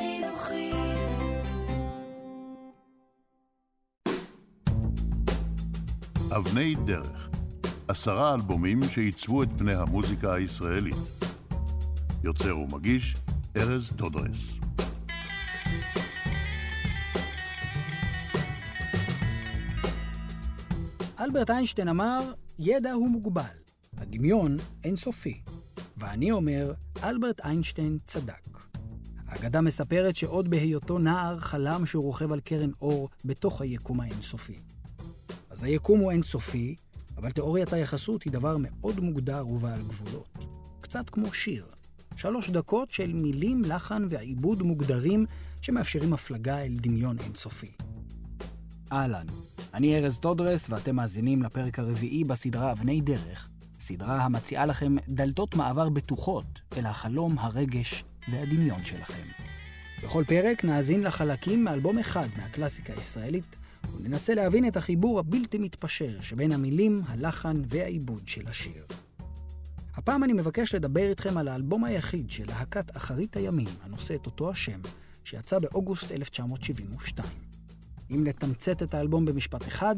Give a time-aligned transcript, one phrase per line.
[0.00, 1.10] חינוכית.
[6.36, 7.28] אבני דרך,
[7.88, 10.96] עשרה אלבומים שעיצבו את פני המוזיקה הישראלית.
[12.24, 13.16] יוצר ומגיש,
[13.56, 14.58] ארז טודרס.
[21.20, 23.42] אלברט איינשטיין אמר, ידע הוא מוגבל,
[23.96, 25.40] הדמיון אינסופי.
[25.96, 26.72] ואני אומר,
[27.02, 28.59] אלברט איינשטיין צדק.
[29.30, 34.58] האגדה מספרת שעוד בהיותו נער חלם שהוא רוכב על קרן אור בתוך היקום האינסופי.
[35.50, 36.74] אז היקום הוא אינסופי,
[37.16, 40.38] אבל תיאוריית היחסות היא דבר מאוד מוגדר ובעל גבולות.
[40.80, 41.66] קצת כמו שיר.
[42.16, 45.26] שלוש דקות של מילים, לחן ועיבוד מוגדרים
[45.60, 47.72] שמאפשרים הפלגה אל דמיון אינסופי.
[48.92, 49.26] אהלן,
[49.74, 53.48] אני ארז טודרס ואתם מאזינים לפרק הרביעי בסדרה אבני דרך,
[53.80, 59.26] סדרה המציעה לכם דלתות מעבר בטוחות אל החלום, הרגש והדמיון שלכם.
[60.02, 63.56] בכל פרק נאזין לחלקים מאלבום אחד מהקלאסיקה הישראלית,
[63.96, 68.84] וננסה להבין את החיבור הבלתי מתפשר שבין המילים, הלחן והעיבוד של השיר.
[69.94, 74.50] הפעם אני מבקש לדבר איתכם על האלבום היחיד של להקת אחרית הימים, הנושא את אותו
[74.50, 74.80] השם,
[75.24, 77.28] שיצא באוגוסט 1972.
[78.10, 79.96] אם לתמצת את האלבום במשפט אחד,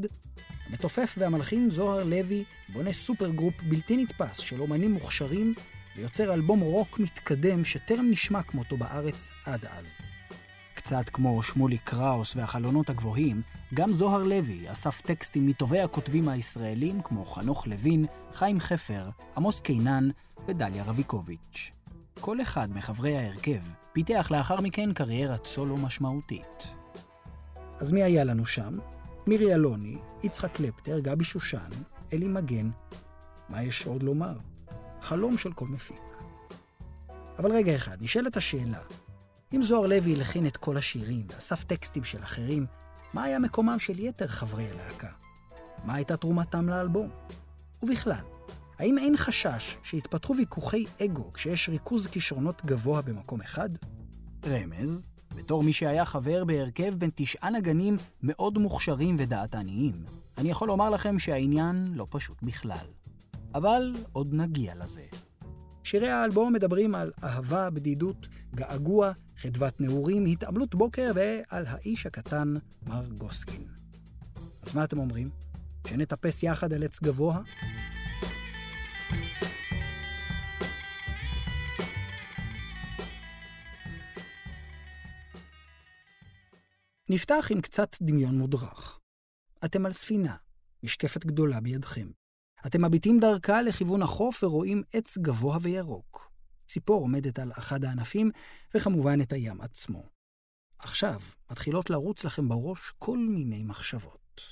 [0.66, 5.54] המתופף והמלחין זוהר לוי בונה supergroup בלתי נתפס של אומנים מוכשרים
[5.96, 10.00] ויוצר אלבום רוק מתקדם שטרם נשמע כמותו בארץ עד אז.
[10.74, 13.42] קצת כמו שמולי קראוס והחלונות הגבוהים,
[13.74, 20.08] גם זוהר לוי אסף טקסטים מטובי הכותבים הישראלים כמו חנוך לוין, חיים חפר, עמוס קינן
[20.48, 21.72] ודליה רביקוביץ'.
[22.20, 23.60] כל אחד מחברי ההרכב
[23.92, 26.68] פיתח לאחר מכן קריירת סולו משמעותית.
[27.78, 28.78] אז מי היה לנו שם?
[29.26, 31.70] מירי אלוני, יצחק קלפטר, גבי שושן,
[32.12, 32.70] אלי מגן.
[33.48, 34.51] מה יש עוד לומר?
[35.12, 36.18] חלום של כל מפיק.
[37.38, 38.80] אבל רגע אחד, נשאלת השאלה,
[39.54, 42.66] אם זוהר לוי הלחין את כל השירים ואסף טקסטים של אחרים,
[43.12, 45.08] מה היה מקומם של יתר חברי הלהקה?
[45.84, 47.10] מה הייתה תרומתם לאלבום?
[47.82, 48.24] ובכלל,
[48.78, 53.70] האם אין חשש שיתפתחו ויכוחי אגו כשיש ריכוז כישרונות גבוה במקום אחד?
[54.46, 60.04] רמז, בתור מי שהיה חבר בהרכב בין תשעה נגנים מאוד מוכשרים ודעתניים,
[60.38, 62.86] אני יכול לומר לכם שהעניין לא פשוט בכלל.
[63.54, 65.06] אבל עוד נגיע לזה.
[65.84, 72.54] שירי האלבום מדברים על אהבה, בדידות, געגוע, חדוות נעורים, התעמלות בוקר ועל האיש הקטן,
[72.86, 73.66] מר גוסקין.
[74.62, 75.30] אז מה אתם אומרים?
[75.86, 77.42] שנטפס יחד על עץ גבוה?
[87.08, 89.00] נפתח עם קצת דמיון מודרך.
[89.64, 90.36] אתם על ספינה,
[90.82, 92.21] משקפת גדולה בידכם.
[92.66, 96.30] אתם מביטים דרכה לכיוון החוף ורואים עץ גבוה וירוק.
[96.68, 98.30] ציפור עומדת על אחד הענפים,
[98.74, 100.02] וכמובן את הים עצמו.
[100.78, 101.20] עכשיו
[101.50, 104.42] מתחילות לרוץ לכם בראש כל מיני מחשבות.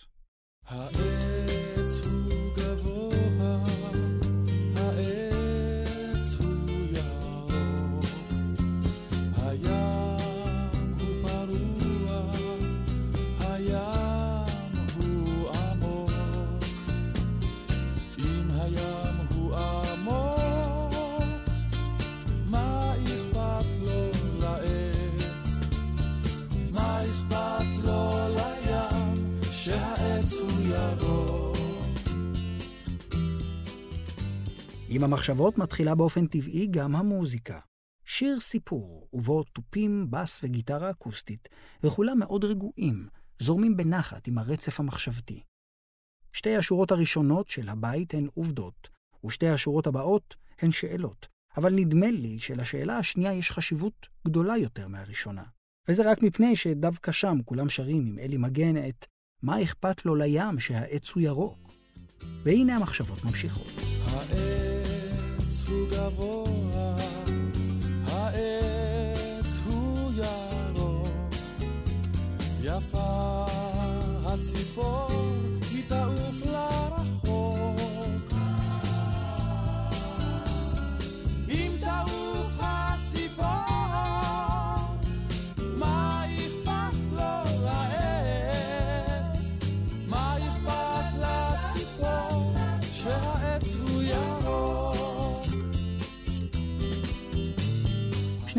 [0.67, 2.20] העץ הוא
[34.93, 37.61] עם המחשבות מתחילה באופן טבעי גם המוזיקה.
[38.05, 41.49] שיר סיפור, ובו תופים, בס וגיטרה אקוסטית,
[41.83, 43.09] וכולם מאוד רגועים,
[43.39, 45.43] זורמים בנחת עם הרצף המחשבתי.
[46.33, 48.89] שתי השורות הראשונות של הבית הן עובדות,
[49.27, 55.45] ושתי השורות הבאות הן שאלות, אבל נדמה לי שלשאלה השנייה יש חשיבות גדולה יותר מהראשונה.
[55.89, 59.07] וזה רק מפני שדווקא שם כולם שרים עם אלי מגן את
[59.43, 61.59] "מה אכפת לו לים שהעץ הוא ירוק?"
[62.45, 63.73] והנה המחשבות ממשיכות.
[64.07, 64.70] העץ
[65.51, 66.97] הוא גבוה,
[68.07, 71.35] העץ הוא ירוק,
[72.63, 73.47] יפה
[74.25, 75.09] הציפור,
[75.71, 76.30] היא תעוף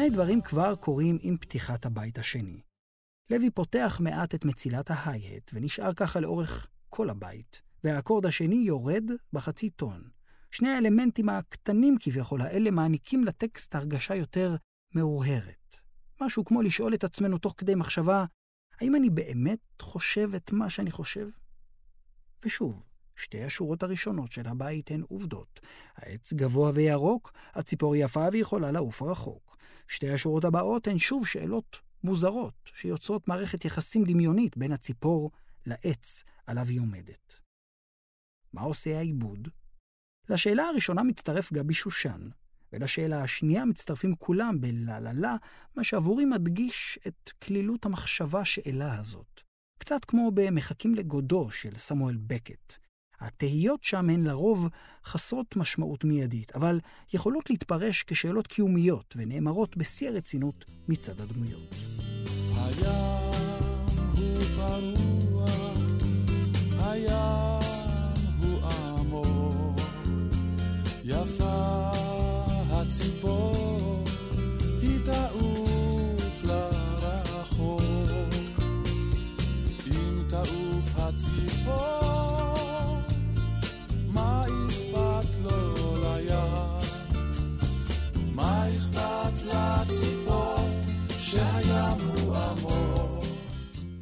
[0.02, 2.62] שני דברים כבר קורים עם פתיחת הבית השני.
[3.30, 9.70] לוי פותח מעט את מצילת ההי-הט ונשאר ככה לאורך כל הבית, והאקורד השני יורד בחצי
[9.70, 10.10] טון.
[10.52, 14.56] שני האלמנטים הקטנים כביכול האלה מעניקים לטקסט הרגשה יותר
[14.96, 15.76] מאורהרת.
[16.22, 18.26] משהו כמו לשאול את עצמנו תוך כדי מחשבה,
[18.80, 21.30] האם אני באמת חושב את מה שאני חושב?
[22.46, 22.84] ושוב,
[23.22, 25.60] שתי השורות הראשונות של הבית הן עובדות.
[25.96, 29.58] העץ גבוה וירוק, הציפור יפה ויכולה לעוף רחוק.
[29.88, 35.32] שתי השורות הבאות הן שוב שאלות מוזרות, שיוצרות מערכת יחסים דמיונית בין הציפור
[35.66, 37.40] לעץ עליו היא עומדת.
[38.54, 39.48] מה עושה העיבוד?
[40.30, 42.30] לשאלה הראשונה מצטרף גבי שושן,
[42.74, 45.36] ולשאלה השנייה מצטרפים כולם בלה לה לה,
[45.76, 49.42] מה שעבורי מדגיש את כלילות המחשבה שאלה הזאת.
[49.80, 52.78] קצת כמו ב"מחכים לגודו" של סמואל בקט.
[53.22, 54.70] התהיות שם הן לרוב
[55.06, 56.80] חסרות משמעות מיידית, אבל
[57.14, 61.76] יכולות להתפרש כשאלות קיומיות ונאמרות בשיא הרצינות מצד הדמויות.
[62.56, 63.02] הים
[64.18, 65.46] הוא פרוע,
[66.80, 67.51] הים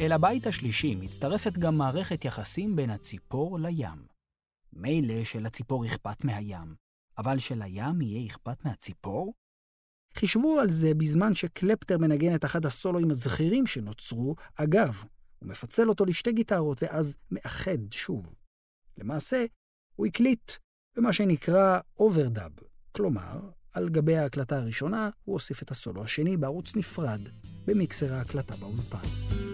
[0.01, 4.07] אל הבית השלישי מצטרפת גם מערכת יחסים בין הציפור לים.
[4.73, 6.75] מילא שלציפור אכפת מהים,
[7.17, 9.33] אבל שלים יהיה אכפת מהציפור?
[10.15, 15.03] חישבו על זה בזמן שקלפטון מנגן את אחד הסולואים הזכירים שנוצרו, אגב,
[15.39, 18.35] הוא מפצל אותו לשתי גיטרות ואז מאחד שוב.
[18.97, 19.45] למעשה,
[19.95, 20.51] הוא הקליט
[20.97, 22.51] במה שנקרא overdub,
[22.91, 23.39] כלומר,
[23.73, 27.21] על גבי ההקלטה הראשונה הוא הוסיף את הסולו השני בערוץ נפרד,
[27.65, 29.48] במיקסר ההקלטה באולפן.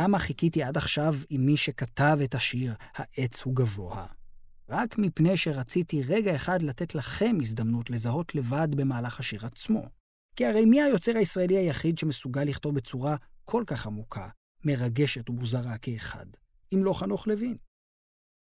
[0.00, 4.06] ולמה חיכיתי עד עכשיו עם מי שכתב את השיר "העץ הוא גבוה"?
[4.68, 9.88] רק מפני שרציתי רגע אחד לתת לכם הזדמנות לזהות לבד במהלך השיר עצמו.
[10.36, 14.28] כי הרי מי היוצר הישראלי היחיד שמסוגל לכתוב בצורה כל כך עמוקה,
[14.64, 16.26] מרגשת ומוזרה כאחד,
[16.74, 17.56] אם לא חנוך לוין?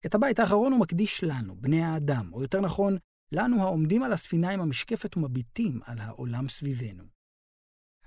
[0.06, 2.96] את הבית האחרון הוא מקדיש לנו, בני האדם, או יותר נכון,
[3.32, 7.04] לנו העומדים על הספינה עם המשקפת ומביטים על העולם סביבנו.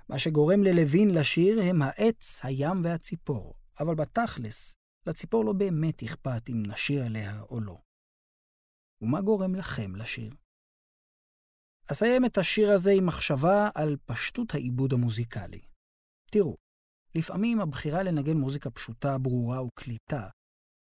[0.08, 4.74] מה שגורם ללוין לשיר הם העץ, הים והציפור, אבל בתכלס,
[5.06, 7.78] לציפור לא באמת אכפת אם נשיר עליה או לא.
[9.00, 10.34] ומה גורם לכם לשיר?
[11.92, 15.60] אסיים את השיר הזה עם מחשבה על פשטות העיבוד המוזיקלי.
[16.30, 16.54] תראו,
[17.14, 20.28] לפעמים הבחירה לנגן מוזיקה פשוטה, ברורה וקליטה,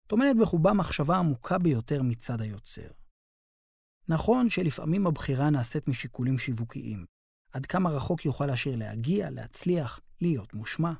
[0.07, 2.91] טומנת בחובה מחשבה עמוקה ביותר מצד היוצר.
[4.07, 7.05] נכון שלפעמים הבחירה נעשית משיקולים שיווקיים,
[7.53, 10.93] עד כמה רחוק יוכל השיר להגיע, להצליח, להיות מושמע.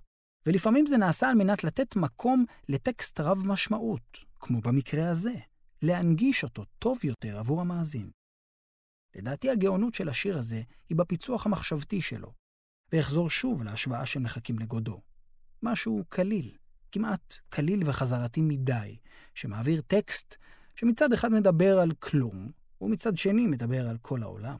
[0.46, 5.34] ולפעמים זה נעשה על מנת לתת מקום לטקסט רב משמעות, כמו במקרה הזה,
[5.82, 8.12] להנגיש אותו טוב יותר עבור המאזין.
[9.16, 12.34] לדעתי הגאונות של השיר הזה היא בפיצוח המחשבתי שלו,
[12.92, 15.02] ואחזור שוב להשוואה של מחכים לגודו.
[15.64, 16.58] משהו קליל,
[16.92, 18.98] כמעט קליל וחזרתי מדי,
[19.34, 20.36] שמעביר טקסט
[20.76, 24.58] שמצד אחד מדבר על כלום, ומצד שני מדבר על כל העולם.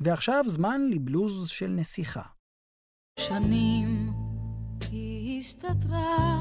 [0.00, 2.22] ועכשיו זמן לבלוז של נסיכה.
[3.20, 4.12] שנים
[4.90, 6.38] היא הסתתרה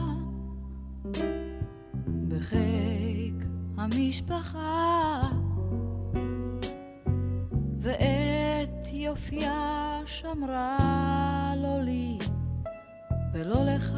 [2.27, 3.33] בחיק
[3.77, 5.21] המשפחה
[7.79, 12.17] ואת יופייה שמרה לא לי
[13.33, 13.91] ולא לך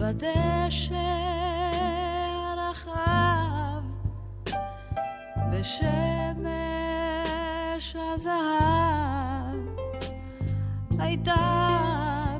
[0.00, 0.94] בדשא
[2.34, 3.45] הרחב
[5.60, 5.86] בשמש
[7.96, 9.56] הזהב
[10.98, 11.34] הייתה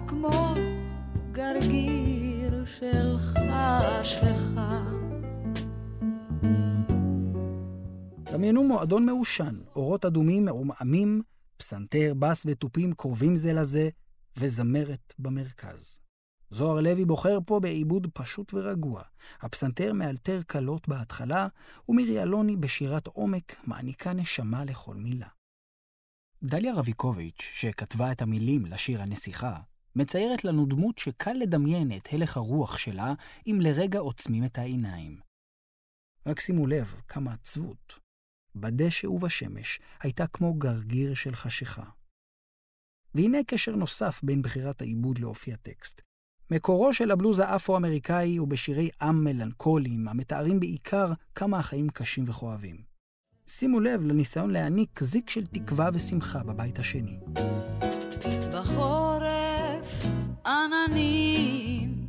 [0.08, 0.54] כמו
[1.32, 4.82] גרגיר של חשכה.
[8.32, 11.22] דמיינו מועדון מעושן, אורות אדומים מעומעמים,
[11.56, 13.88] פסנתר, בס ותופים קרובים זה לזה,
[14.36, 16.05] וזמרת במרכז.
[16.50, 19.02] זוהר לוי בוחר פה בעיבוד פשוט ורגוע.
[19.40, 21.48] הפסנתר מאלתר קלות בהתחלה,
[21.88, 25.28] ומירי אלוני בשירת עומק מעניקה נשמה לכל מילה.
[26.42, 29.60] דליה רביקוביץ', שכתבה את המילים לשיר הנסיכה,
[29.96, 33.12] מציירת לנו דמות שקל לדמיין את הלך הרוח שלה
[33.46, 35.20] אם לרגע עוצמים את העיניים.
[36.26, 37.98] רק שימו לב כמה עצבות.
[38.54, 41.84] בדשא ובשמש הייתה כמו גרגיר של חשיכה.
[43.14, 46.02] והנה קשר נוסף בין בחירת העיבוד לאופי הטקסט.
[46.50, 52.76] מקורו של הבלוז האפרו-אמריקאי הוא בשירי עם מלנכוליים, המתארים בעיקר כמה החיים קשים וכואבים.
[53.46, 57.18] שימו לב לניסיון להעניק זיק של תקווה ושמחה בבית השני.
[58.52, 60.06] בחורף
[60.46, 62.05] עננים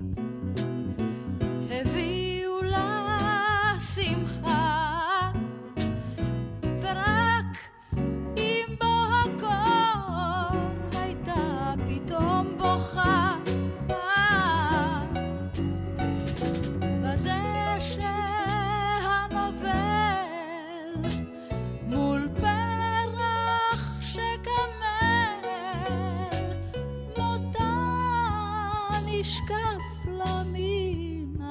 [29.27, 31.41] נשקף לה מן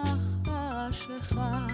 [0.48, 1.66] החשיכה.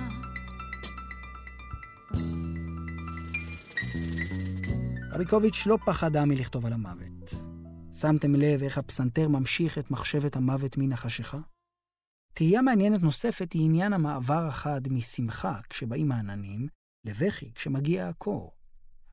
[5.12, 7.34] רביקוביץ' לא פחדה מלכתוב על המוות.
[7.94, 11.38] שמתם לב איך הפסנתר ממשיך את מחשבת המוות מן החשיכה?
[12.34, 16.68] תהייה מעניינת נוספת היא עניין המעבר החד משמחה כשבאים העננים,
[17.04, 18.52] לבכי כשמגיע הקור.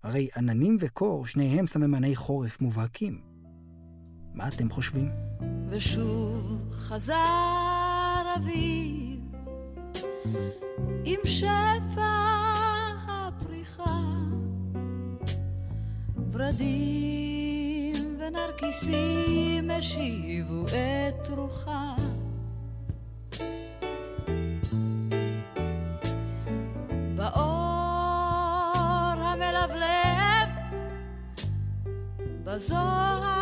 [0.03, 3.28] הרי עננים וקור, שניהם סממני חורף מובהקים.
[4.33, 5.11] מה אתם חושבים?
[5.69, 9.19] ושוב חזר אביב
[11.05, 12.15] עם שפע
[13.07, 13.99] הפריחה
[16.31, 21.95] ורדים ונרקיסים השיבו את רוחה
[27.15, 27.63] באור
[29.23, 30.49] המלבלב
[32.43, 33.38] בזוהר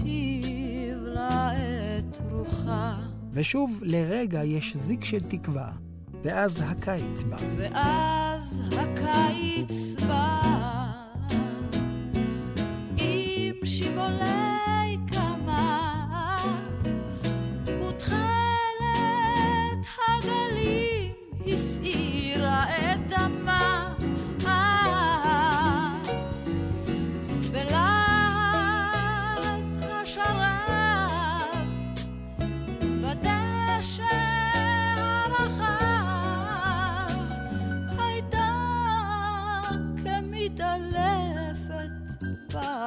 [0.00, 1.52] השיב לה
[1.98, 2.96] את רוחה
[3.32, 5.72] ושוב, לרגע יש זיק של תקווה,
[6.22, 7.36] ואז הקיץ בא.
[7.56, 10.55] ואז הקיץ בא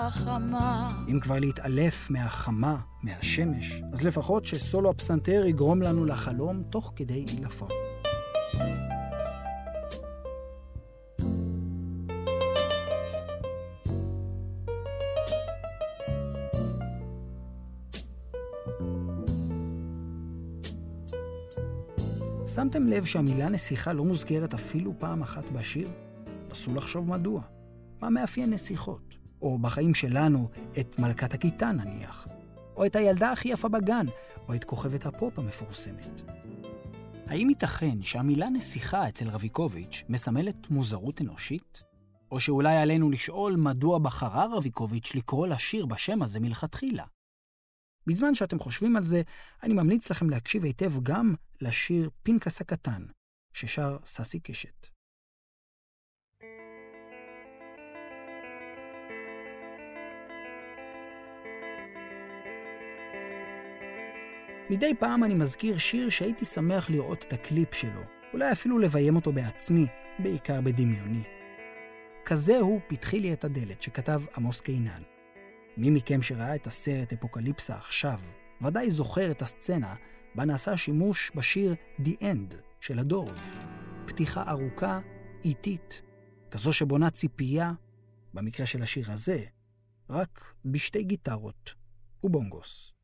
[0.09, 0.91] בחמה.
[1.07, 7.69] אם כבר להתעלף מהחמה, מהשמש, אז לפחות שסולו הפסנתר יגרום לנו לחלום תוך כדי עילפון.
[22.55, 25.89] שמתם לב שהמילה נסיכה לא מוזכרת אפילו פעם אחת בשיר?
[26.51, 27.41] נסו לחשוב מדוע.
[28.01, 29.08] מה מאפיין נסיכות?
[29.41, 32.27] או בחיים שלנו, את מלכת הכיתה נניח.
[32.75, 34.05] או את הילדה הכי יפה בגן,
[34.47, 36.21] או את כוכבת הפופ המפורסמת.
[37.27, 41.83] האם ייתכן שהמילה נסיכה אצל רביקוביץ' מסמלת מוזרות אנושית?
[42.31, 47.05] או שאולי עלינו לשאול מדוע בחרה רביקוביץ' לקרוא לשיר בשם הזה מלכתחילה?
[48.07, 49.21] בזמן שאתם חושבים על זה,
[49.63, 53.05] אני ממליץ לכם להקשיב היטב גם לשיר פנקס הקטן,
[53.53, 54.87] ששר ססי קשת.
[64.69, 68.01] מדי פעם אני מזכיר שיר שהייתי שמח לראות את הקליפ שלו,
[68.33, 69.85] אולי אפילו לביים אותו בעצמי,
[70.19, 71.23] בעיקר בדמיוני.
[72.25, 75.03] כזה הוא "פתחי לי את הדלת" שכתב עמוס קינן.
[75.77, 78.19] מי מכם שראה את הסרט אפוקליפסה עכשיו,
[78.61, 79.95] ודאי זוכר את הסצנה
[80.35, 83.29] בה נעשה שימוש בשיר The End של הדור.
[84.05, 84.99] פתיחה ארוכה,
[85.43, 86.01] איטית,
[86.51, 87.71] כזו שבונה ציפייה,
[88.33, 89.43] במקרה של השיר הזה,
[90.09, 91.73] רק בשתי גיטרות
[92.23, 92.98] ובונגוס.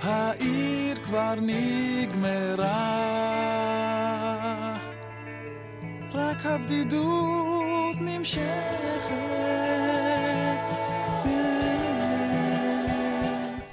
[0.00, 2.68] העיר כבר נגמרה,
[6.12, 9.28] רק הבדידות נמשכת.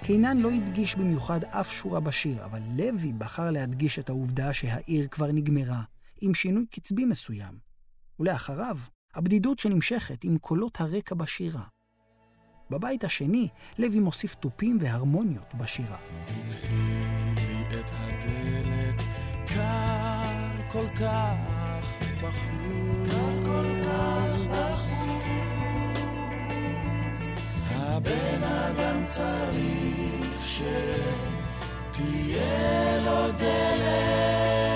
[0.04, 5.32] קינן לא הדגיש במיוחד אף שורה בשיר, אבל לוי בחר להדגיש את העובדה שהעיר כבר
[5.32, 5.82] נגמרה,
[6.22, 7.58] עם שינוי קצבי מסוים.
[8.20, 8.78] ולאחריו,
[9.16, 11.75] הבדידות שנמשכת עם קולות הרקע בשירה.
[12.70, 15.98] בבית השני, לוי מוסיף תופים והרמוניות בשירה.
[16.48, 19.02] התחיל את הדלת,
[19.48, 21.36] קר כל כך
[22.22, 23.12] בחוץ.
[23.12, 25.24] קר כל כך בחוץ.
[27.70, 30.42] הבן אדם צריך
[31.92, 32.20] שתהיה
[33.02, 34.75] לו דלת.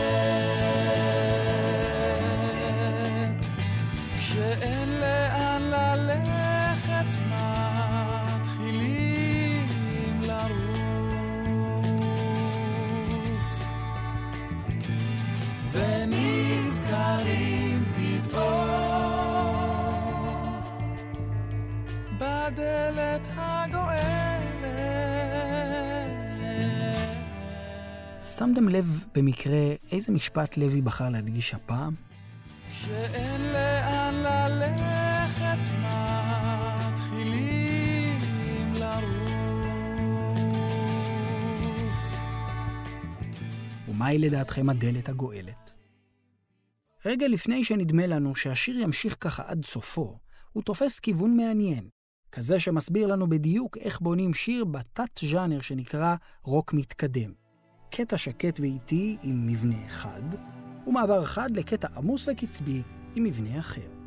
[28.39, 31.93] שמתם לב במקרה איזה משפט לוי בחר להדגיש הפעם?
[32.71, 35.57] כשאין לאן ללכת,
[36.91, 38.17] מתחילים
[38.73, 38.99] לרוץ.
[43.87, 45.73] ומהי לדעתכם הדלת הגואלת?
[47.05, 50.17] רגע לפני שנדמה לנו שהשיר ימשיך ככה עד סופו,
[50.51, 51.89] הוא תופס כיוון מעניין,
[52.31, 57.48] כזה שמסביר לנו בדיוק איך בונים שיר בתת-ז'אנר שנקרא רוק מתקדם.
[57.91, 60.21] קטע שקט ואיטי עם מבנה אחד,
[60.87, 62.81] ומעבר חד לקטע עמוס וקצבי
[63.15, 63.98] עם מבנה אחר.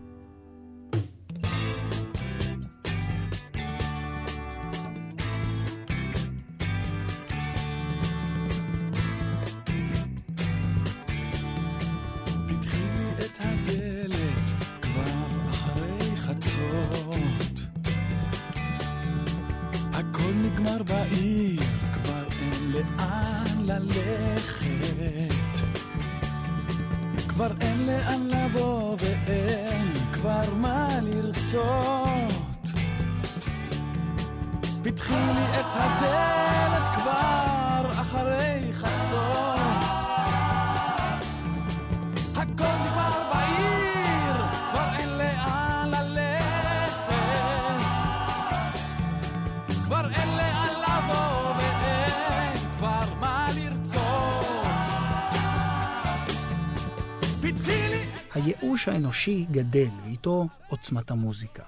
[58.35, 61.65] הייאוש האנושי גדל, ואיתו עוצמת המוזיקה.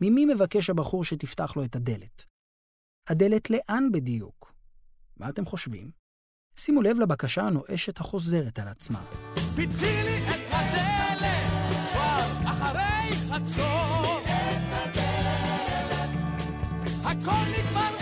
[0.00, 2.24] ממי מבקש הבחור שתפתח לו את הדלת?
[3.08, 4.52] הדלת לאן בדיוק?
[5.16, 5.90] מה אתם חושבים?
[6.56, 9.04] שימו לב לבקשה הנואשת החוזרת על עצמה.
[9.56, 11.30] פתחי לי את הדלת,
[11.92, 14.22] כבר אחרי חצות.
[17.04, 17.95] הכל נגמר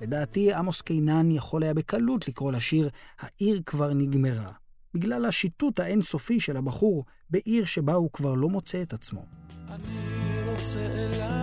[0.00, 2.88] לדעתי, עמוס קינן יכול היה בקלות לקרוא לשיר
[3.20, 4.52] "העיר כבר נגמרה",
[4.94, 9.24] בגלל השיטוט האינסופי של הבחור בעיר שבה הוא כבר לא מוצא את עצמו.
[9.68, 11.39] אני רוצה אלייך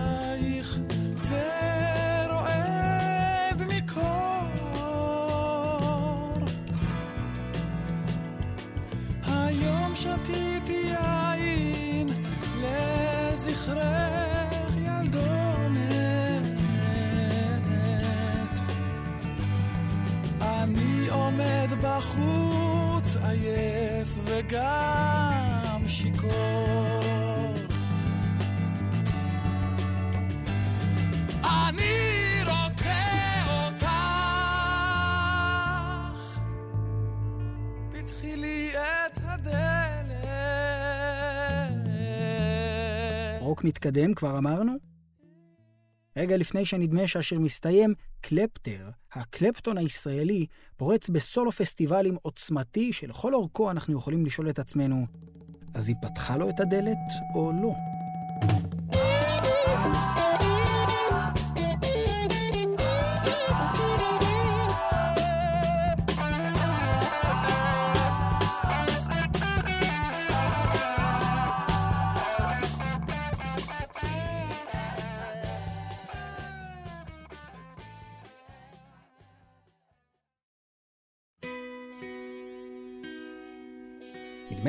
[23.28, 27.54] עייף וגם שיכור.
[31.44, 33.00] אני רוצה
[33.48, 33.90] אותך,
[37.90, 39.58] פתחי לי את הדלת.
[43.40, 44.87] רוק מתקדם, כבר אמרנו?
[46.18, 53.94] רגע לפני שנדמה שהשיר מסתיים, קלפטר, הקלפטון הישראלי, פורץ בסולו פסטיבלים עוצמתי שלכל אורכו אנחנו
[53.94, 55.06] יכולים לשאול את עצמנו,
[55.74, 57.72] אז היא פתחה לו את הדלת או לא?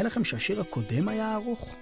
[0.10, 1.76] לכם שהשיר הקודם היה ארוך?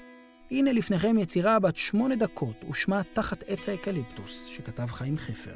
[0.51, 5.55] הנה לפניכם יצירה בת שמונה דקות ושמה תחת עץ האקליפטוס, שכתב חיים חפר.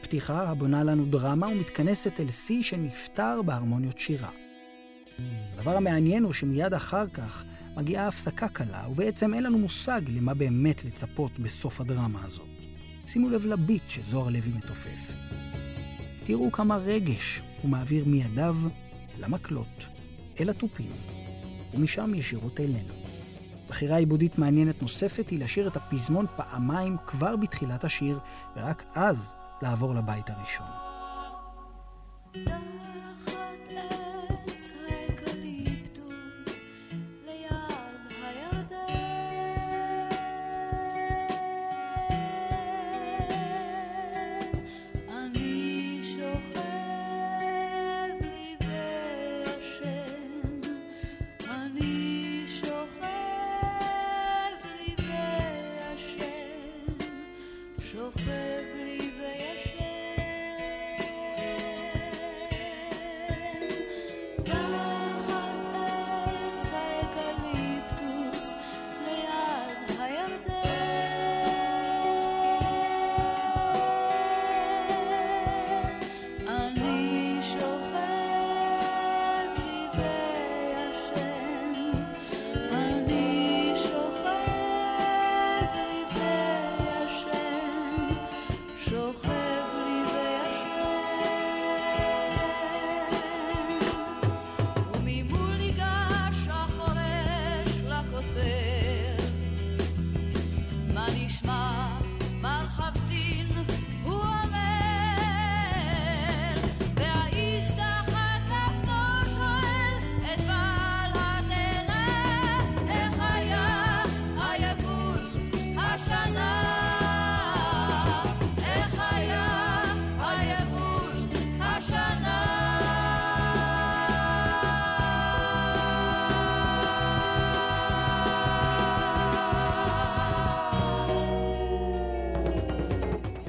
[0.00, 4.30] פתיחה הבונה לנו דרמה ומתכנסת אל שיא שנפתר בהרמוניות שירה.
[5.54, 7.44] הדבר המעניין הוא שמיד אחר כך
[7.76, 12.48] מגיעה הפסקה קלה, ובעצם אין לנו מושג למה באמת לצפות בסוף הדרמה הזאת.
[13.06, 15.12] שימו לב לביט שזוהר לוי מתופף.
[16.24, 18.56] תראו כמה רגש הוא מעביר מידיו
[19.20, 19.86] למקלות,
[20.40, 21.15] אל התופים.
[21.74, 22.94] ומשם ישירות אלינו.
[23.68, 28.18] בחירה עיבודית מעניינת נוספת היא לשיר את הפזמון פעמיים כבר בתחילת השיר,
[28.56, 30.66] ורק אז לעבור לבית הראשון.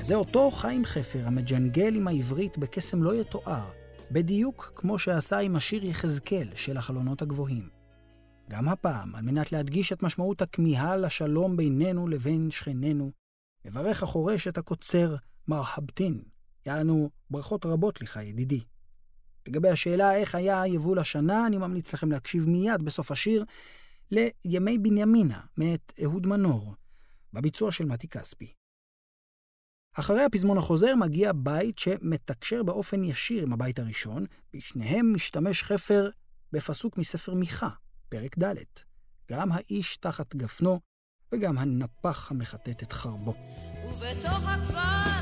[0.07, 3.71] זה אותו חיים חפר המג'נגל עם העברית בקסם לא יתואר,
[4.11, 7.69] בדיוק כמו שעשה עם השיר יחזקאל של החלונות הגבוהים.
[8.49, 13.11] גם הפעם, על מנת להדגיש את משמעות הכמיהה לשלום בינינו לבין שכנינו,
[13.65, 15.15] מברך החורש את הקוצר
[15.47, 16.21] מרחבתין,
[16.65, 18.63] יענו ברכות רבות לך, ידידי.
[19.47, 23.45] לגבי השאלה איך היה יבול השנה, אני ממליץ לכם להקשיב מיד בסוף השיר
[24.11, 26.75] לימי בנימינה, מאת אהוד מנור,
[27.33, 28.53] בביצוע של מתי כספי.
[29.99, 36.09] אחרי הפזמון החוזר מגיע בית שמתקשר באופן ישיר עם הבית הראשון, בשניהם משתמש חפר
[36.51, 37.69] בפסוק מספר מיכה,
[38.09, 38.55] פרק ד',
[39.31, 40.79] גם האיש תחת גפנו
[41.31, 43.33] וגם הנפח המחטט את חרבו.
[43.89, 45.16] ובתוך הכפר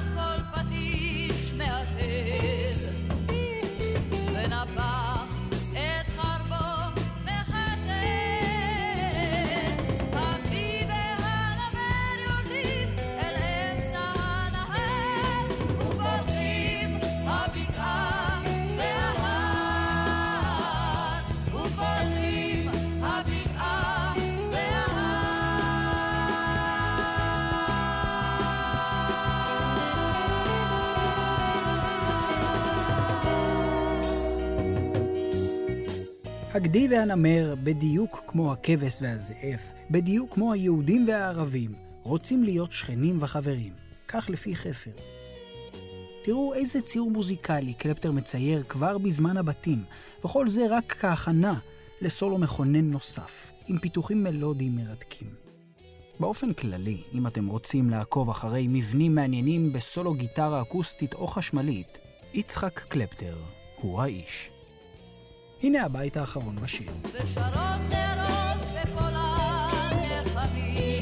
[36.56, 39.60] הגדי והנמר, בדיוק כמו הכבש והזאב,
[39.92, 43.74] בדיוק כמו היהודים והערבים, רוצים להיות שכנים וחברים.
[44.08, 44.92] כך לפי חפר.
[46.24, 49.84] תראו איזה ציור מוזיקלי קלפטר מצייר כבר בזמן הבתים,
[50.26, 51.60] וכל זה רק כהכנה
[52.02, 55.30] לסולו מכונן נוסף, עם פיתוחים מלודיים מרתקים.
[56.20, 61.98] באופן כללי, אם אתם רוצים לעקוב אחרי מבנים מעניינים בסולו גיטרה אקוסטית או חשמלית,
[62.34, 63.36] יצחק קלפטר
[63.82, 64.55] הוא האיש.
[65.64, 66.88] הנה הבית האחרון בשיר.
[67.14, 70.95] ושרות נרות בכל הנחמים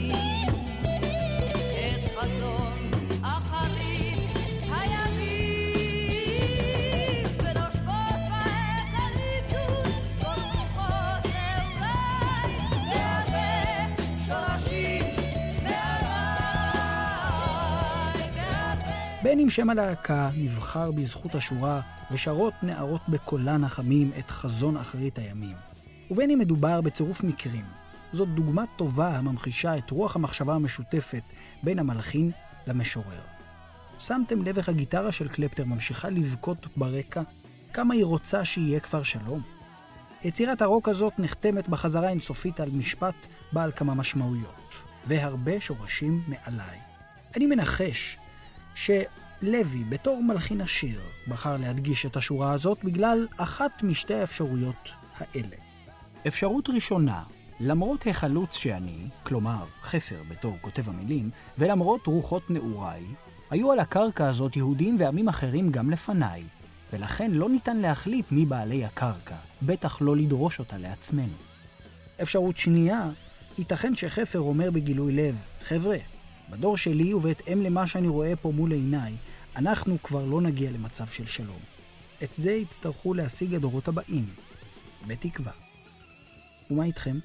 [19.33, 25.55] בין אם שם הלהקה נבחר בזכות השורה ושרות נערות בקולן החמים את חזון אחרית הימים,
[26.11, 27.65] ובין אם מדובר בצירוף מקרים,
[28.11, 31.23] זאת דוגמה טובה הממחישה את רוח המחשבה המשותפת
[31.63, 32.31] בין המלחין
[32.67, 33.21] למשורר.
[33.99, 37.21] שמתם לב איך הגיטרה של קלפטר ממשיכה לבכות ברקע?
[37.73, 39.41] כמה היא רוצה שיהיה כבר שלום?
[40.23, 44.75] יצירת הרוק הזאת נחתמת בחזרה אינסופית על משפט בעל כמה משמעויות,
[45.07, 46.79] והרבה שורשים מעליי.
[47.35, 48.17] אני מנחש
[48.75, 55.55] שלוי, בתור מלחין השיר, בחר להדגיש את השורה הזאת בגלל אחת משתי האפשרויות האלה.
[56.27, 57.23] אפשרות ראשונה,
[57.59, 63.03] למרות החלוץ שאני, כלומר חפר בתור כותב המילים, ולמרות רוחות נעוריי,
[63.49, 66.43] היו על הקרקע הזאת יהודים ועמים אחרים גם לפניי,
[66.93, 71.35] ולכן לא ניתן להחליט מי בעלי הקרקע, בטח לא לדרוש אותה לעצמנו.
[72.21, 73.09] אפשרות שנייה,
[73.57, 75.97] ייתכן שחפר אומר בגילוי לב, חבר'ה,
[76.53, 79.13] בדור שלי ובהתאם למה שאני רואה פה מול עיניי,
[79.55, 81.59] אנחנו כבר לא נגיע למצב של שלום.
[82.23, 84.25] את זה יצטרכו להשיג הדורות הבאים,
[85.07, 85.51] בתקווה.
[86.71, 87.17] ומה איתכם?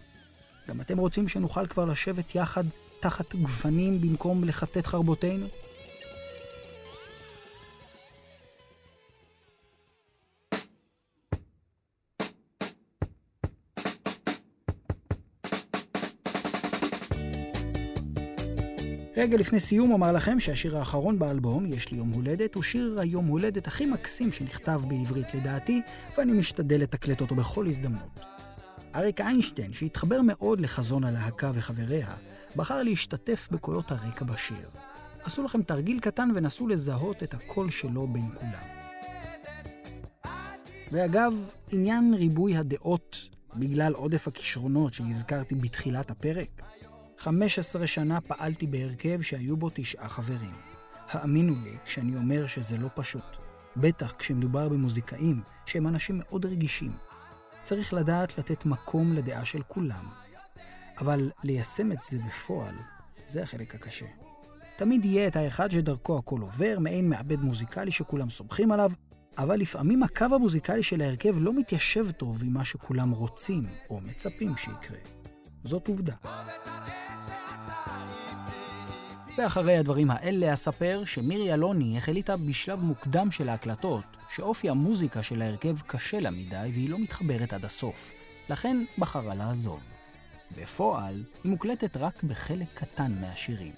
[0.69, 2.65] גם אתם רוצים שנוכל כבר לשבת יחד
[3.01, 5.47] תחת גפנים במקום לכתת חרבותינו?
[19.19, 23.27] רגע לפני סיום אומר לכם שהשיר האחרון באלבום, יש לי יום הולדת, הוא שיר היום
[23.27, 25.83] הולדת הכי מקסים שנכתב בעברית לדעתי,
[26.19, 28.21] ואני משתדל לתקלט אותו בכל הזדמנות.
[28.95, 32.15] אריק איינשטיין, שהתחבר מאוד לחזון הלהקה וחבריה,
[32.57, 34.69] בחר להשתתף בקולות הרקע בשיר.
[35.23, 38.65] עשו לכם תרגיל קטן ונסו לזהות את הקול שלו בין כולם.
[40.93, 41.35] ואגב,
[41.73, 46.63] עניין ריבוי הדעות בגלל עודף הכישרונות שהזכרתי בתחילת הפרק,
[47.19, 50.55] 15 שנה פעלתי בהרכב שהיו בו תשעה חברים.
[51.09, 53.37] האמינו לי כשאני אומר שזה לא פשוט.
[53.77, 56.93] בטח כשמדובר במוזיקאים שהם אנשים מאוד רגישים.
[57.63, 60.09] צריך לדעת לתת מקום לדעה של כולם.
[60.99, 62.75] אבל ליישם את זה בפועל,
[63.27, 64.07] זה החלק הקשה.
[64.77, 68.91] תמיד יהיה את האחד שדרכו הכל עובר, מעין מעבד מוזיקלי שכולם סומכים עליו,
[69.39, 74.57] אבל לפעמים הקו המוזיקלי של ההרכב לא מתיישב טוב עם מה שכולם רוצים או מצפים
[74.57, 75.18] שיקרה.
[75.69, 76.15] זאת עובדה.
[79.39, 85.81] ואחרי הדברים האלה אספר שמירי אלוני החליטה בשלב מוקדם של ההקלטות שאופי המוזיקה של ההרכב
[85.87, 88.15] קשה לה מדי והיא לא מתחברת עד הסוף,
[88.51, 89.81] לכן בחרה לעזוב.
[90.59, 93.73] בפועל, היא מוקלטת רק בחלק קטן מהשירים.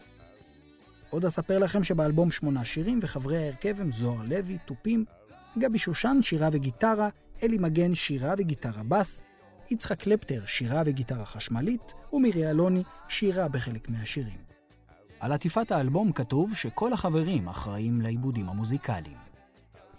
[1.10, 5.04] עוד אספר לכם שבאלבום שמונה שירים וחברי ההרכב הם זוהר לוי, תופים,
[5.58, 7.08] גבי שושן, שירה וגיטרה,
[7.42, 9.22] אלי מגן, שירה וגיטרה בס,
[9.70, 14.38] יצחק קלפטר, שירה וגיטרה חשמלית, ומירי אלוני, שירה בחלק מהשירים.
[15.20, 19.16] על עטיפת האלבום כתוב שכל החברים אחראים לעיבודים המוזיקליים.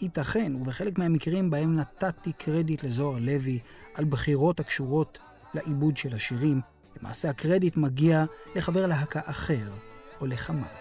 [0.02, 3.60] ייתכן, ובחלק מהמקרים בהם נתתי קרדיט לזוהר לוי
[3.96, 5.20] על בחירות הקשורות
[5.54, 6.62] לעיבוד של השירים,
[7.02, 9.72] למעשה הקרדיט מגיע לחבר להקה אחר,
[10.22, 10.81] או לכמה.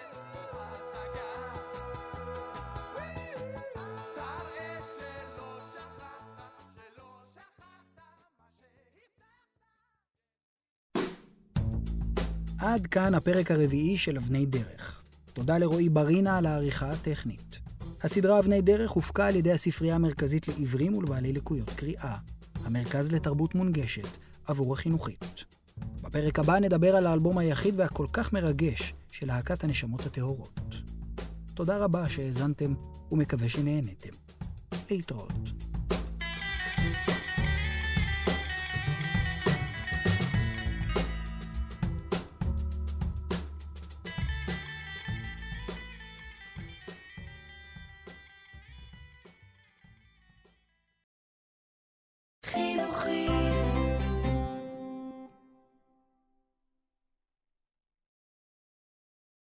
[12.60, 15.02] עד כאן הפרק הרביעי של אבני דרך.
[15.32, 17.58] תודה לרועי ברינה על העריכה הטכנית.
[18.02, 22.16] הסדרה אבני דרך הופקה על ידי הספרייה המרכזית לעיוורים ולבעלי לקויות קריאה,
[22.64, 24.08] המרכז לתרבות מונגשת,
[24.46, 25.44] עבור החינוכית.
[26.02, 30.60] בפרק הבא נדבר על האלבום היחיד והכל כך מרגש של להקת הנשמות הטהורות.
[31.54, 32.74] תודה רבה שהאזנתם
[33.12, 34.12] ומקווה שנהנתם.
[34.90, 35.32] להתראות.
[36.80, 37.19] thank you